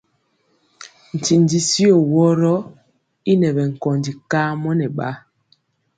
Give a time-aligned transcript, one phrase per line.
[1.17, 2.55] Ntindi tyio woro
[3.31, 5.09] y ŋɛ bɛ nkóndi kamɔ nɛ ba.